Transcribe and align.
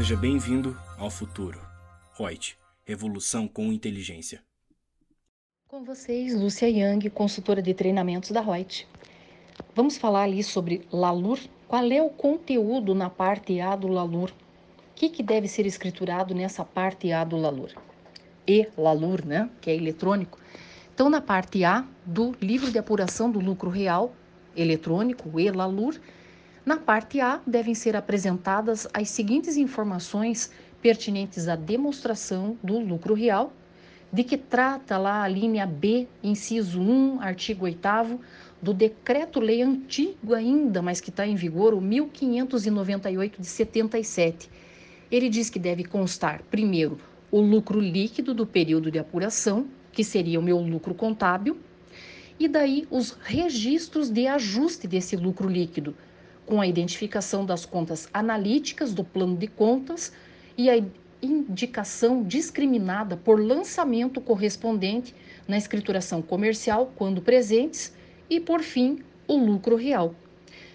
Seja 0.00 0.16
bem-vindo 0.16 0.74
ao 0.96 1.10
futuro. 1.10 1.60
Reut, 2.18 2.56
revolução 2.86 3.46
com 3.46 3.70
inteligência. 3.70 4.42
Com 5.68 5.84
vocês, 5.84 6.34
Lúcia 6.34 6.70
Yang, 6.70 7.10
consultora 7.10 7.60
de 7.60 7.74
treinamentos 7.74 8.30
da 8.30 8.40
Reut. 8.40 8.88
Vamos 9.74 9.98
falar 9.98 10.22
ali 10.22 10.42
sobre 10.42 10.88
Lalur. 10.90 11.38
Qual 11.68 11.84
é 11.92 12.02
o 12.02 12.08
conteúdo 12.08 12.94
na 12.94 13.10
parte 13.10 13.60
A 13.60 13.76
do 13.76 13.88
Lalur? 13.88 14.30
O 14.30 14.94
que, 14.94 15.10
que 15.10 15.22
deve 15.22 15.46
ser 15.46 15.66
escriturado 15.66 16.34
nessa 16.34 16.64
parte 16.64 17.12
A 17.12 17.22
do 17.22 17.36
Lalur? 17.36 17.68
E 18.48 18.70
Lalur, 18.78 19.22
né? 19.22 19.50
Que 19.60 19.70
é 19.70 19.76
eletrônico. 19.76 20.38
Então, 20.94 21.10
na 21.10 21.20
parte 21.20 21.62
A 21.62 21.84
do 22.06 22.34
livro 22.40 22.72
de 22.72 22.78
apuração 22.78 23.30
do 23.30 23.38
lucro 23.38 23.68
real 23.68 24.14
eletrônico, 24.56 25.28
o 25.28 25.38
E-Lalur, 25.38 26.00
na 26.70 26.76
parte 26.76 27.18
A 27.18 27.40
devem 27.44 27.74
ser 27.74 27.96
apresentadas 27.96 28.86
as 28.94 29.10
seguintes 29.10 29.56
informações 29.56 30.52
pertinentes 30.80 31.48
à 31.48 31.56
demonstração 31.56 32.56
do 32.62 32.78
lucro 32.78 33.12
real, 33.12 33.52
de 34.12 34.22
que 34.22 34.38
trata 34.38 34.96
lá 34.96 35.24
a 35.24 35.26
linha 35.26 35.66
B, 35.66 36.06
inciso 36.22 36.80
1, 36.80 37.22
artigo 37.22 37.64
8 37.64 38.20
do 38.62 38.72
decreto-lei 38.72 39.62
antigo 39.62 40.32
ainda, 40.32 40.80
mas 40.80 41.00
que 41.00 41.10
está 41.10 41.26
em 41.26 41.34
vigor, 41.34 41.74
o 41.74 41.80
1598 41.80 43.40
de 43.40 43.48
77. 43.48 44.48
Ele 45.10 45.28
diz 45.28 45.50
que 45.50 45.58
deve 45.58 45.82
constar, 45.82 46.40
primeiro, 46.52 47.00
o 47.32 47.40
lucro 47.40 47.80
líquido 47.80 48.32
do 48.32 48.46
período 48.46 48.92
de 48.92 48.98
apuração, 49.00 49.66
que 49.90 50.04
seria 50.04 50.38
o 50.38 50.42
meu 50.42 50.60
lucro 50.60 50.94
contábil, 50.94 51.58
e 52.38 52.46
daí 52.46 52.86
os 52.92 53.18
registros 53.24 54.08
de 54.08 54.28
ajuste 54.28 54.86
desse 54.86 55.16
lucro 55.16 55.48
líquido, 55.48 55.96
com 56.46 56.60
a 56.60 56.66
identificação 56.66 57.44
das 57.44 57.64
contas 57.64 58.08
analíticas 58.12 58.92
do 58.92 59.04
plano 59.04 59.36
de 59.36 59.46
contas 59.46 60.12
e 60.56 60.68
a 60.68 60.82
indicação 61.22 62.22
discriminada 62.22 63.16
por 63.16 63.40
lançamento 63.40 64.20
correspondente 64.20 65.14
na 65.46 65.58
escrituração 65.58 66.22
comercial, 66.22 66.92
quando 66.96 67.20
presentes, 67.20 67.92
e, 68.28 68.40
por 68.40 68.62
fim, 68.62 69.00
o 69.26 69.36
lucro 69.36 69.76
real. 69.76 70.14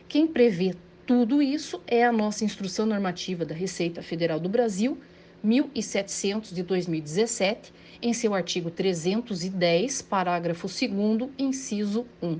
Quem 0.07 0.27
prevê 0.27 0.75
tudo 1.05 1.41
isso 1.41 1.81
é 1.87 2.03
a 2.03 2.11
nossa 2.11 2.43
Instrução 2.43 2.85
Normativa 2.85 3.45
da 3.45 3.55
Receita 3.55 4.01
Federal 4.01 4.39
do 4.39 4.49
Brasil, 4.49 4.97
1700 5.43 6.51
de 6.53 6.63
2017, 6.63 7.73
em 8.01 8.13
seu 8.13 8.33
artigo 8.33 8.71
310, 8.71 10.01
parágrafo 10.01 10.67
2, 10.67 11.29
inciso 11.37 12.05
1. 12.21 12.39